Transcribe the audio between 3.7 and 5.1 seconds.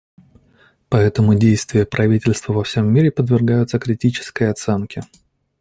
критической оценке.